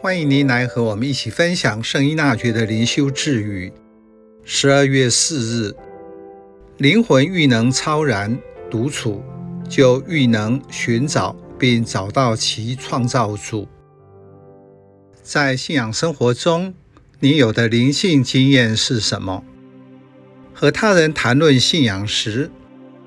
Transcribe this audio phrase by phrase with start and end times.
[0.00, 3.72] 欢迎您来和我们一起分享圣依纳爵的灵修智语。
[4.44, 5.74] 十二月四日，
[6.76, 8.38] 灵魂愈能超然
[8.70, 9.20] 独处，
[9.68, 13.66] 就愈能寻找并找到其创造主。
[15.20, 16.72] 在信仰生活中，
[17.18, 19.42] 你有的灵性经验是什么？
[20.54, 22.52] 和他人谈论信仰时，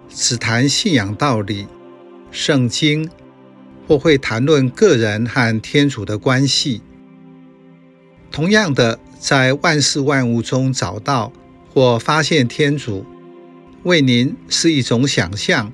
[0.10, 1.68] 只谈信仰道理、
[2.32, 3.10] 圣经，
[3.88, 6.82] 或会谈论个人和天主的关系。
[8.32, 11.32] 同样的，在万事万物中找到
[11.74, 13.06] 或发现天主，
[13.84, 15.72] 为您是一种想象，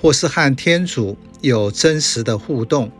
[0.00, 2.90] 或是和天主有真实的互动。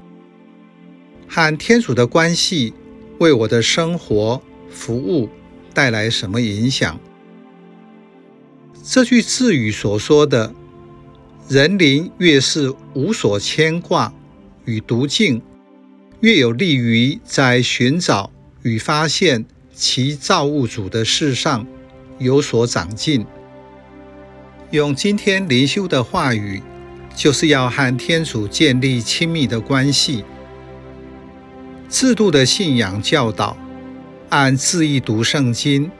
[1.26, 2.74] 和天主的关系
[3.18, 5.30] 为我的生活、服务
[5.72, 7.00] 带来什么影响？
[8.84, 10.52] 这句智语所说的
[11.48, 14.12] “人灵越是无所牵挂
[14.66, 15.40] 与独静，
[16.20, 18.30] 越有利于在寻找
[18.64, 21.64] 与发现其造物主的事上
[22.18, 23.24] 有所长进”。
[24.72, 26.60] 用今天灵修的话语，
[27.14, 30.24] 就是要和天主建立亲密的关系。
[31.88, 33.56] 制度的信仰教导，
[34.30, 35.90] 按字义读圣经。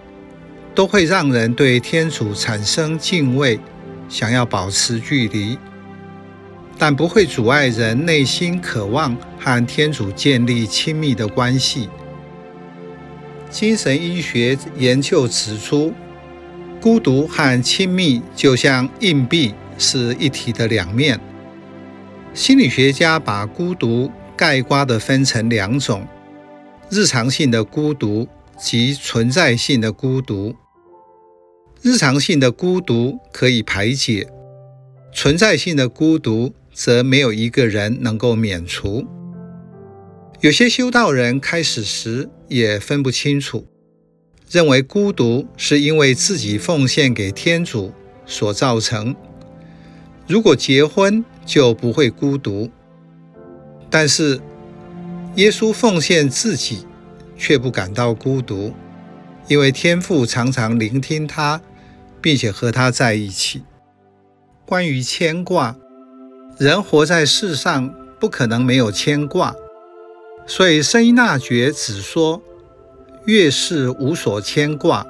[0.75, 3.61] 都会让人对天主产生敬畏，
[4.09, 5.57] 想要保持距离，
[6.77, 11.89] 但不会阻碍人内心渴望和天主建立亲密的关系。
[13.55, 15.93] 精神医学研究指出，
[16.81, 21.21] 孤独和亲密就像硬币是一体的两面。
[22.35, 26.05] 心理学家把孤独概括地分成两种：
[26.91, 28.27] 日常性的孤独
[28.59, 30.57] 及存在性的孤独。
[31.81, 34.27] 日常性的孤独可以排解，
[35.13, 39.07] 存在性的孤独则没有一个人能够免除。
[40.45, 43.67] 有些修道人开始时也分不清楚，
[44.51, 47.91] 认为孤独是因为自己奉献给天主
[48.27, 49.17] 所造成。
[50.27, 52.71] 如果结婚就不会孤独，
[53.89, 54.39] 但是
[55.37, 56.87] 耶稣奉献自己
[57.39, 58.75] 却不感到孤独，
[59.49, 61.59] 因为天父常常聆听他。
[62.21, 63.63] 并且和他在一起。
[64.65, 65.77] 关于牵挂，
[66.59, 69.55] 人活在世上不可能没有牵挂，
[70.47, 72.41] 所以声音纳爵只说
[73.25, 75.07] 越是无所牵挂，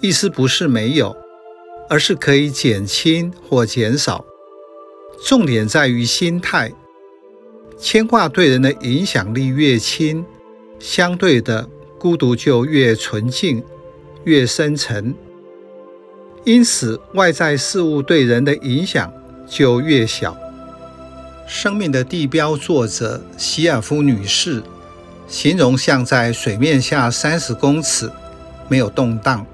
[0.00, 1.16] 意思不是没有，
[1.88, 4.24] 而是可以减轻或减少。
[5.26, 6.72] 重点在于心态，
[7.78, 10.24] 牵挂对人的影响力越轻，
[10.78, 11.68] 相对的
[11.98, 13.64] 孤独就越纯净、
[14.24, 15.14] 越深沉。
[16.44, 19.12] 因此，外在事物对人的影响
[19.48, 20.32] 就越小。
[21.48, 24.62] 《生命的地标》作者席尔夫女士
[25.26, 28.12] 形容像在水面下三十公尺，
[28.68, 29.46] 没有动荡。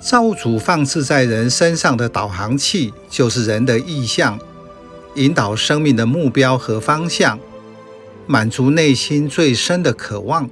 [0.00, 4.38] 造物主放置在人身上的导航器，就是人的意向，
[5.16, 7.38] 引导生命的目标和方向，
[8.26, 10.48] 满足内心最深的渴望。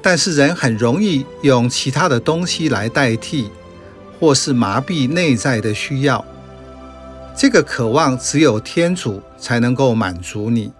[0.00, 3.50] 但是人很容易用其他的东西来代替。
[4.18, 6.24] 或是麻痹内在的需要，
[7.38, 10.72] 这个渴望只有天主才能够满足你。